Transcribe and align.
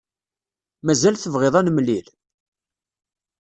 Mazal 0.85 1.15
tebɣiḍ 1.17 1.55
ad 1.59 1.63
nemlil? 1.65 2.07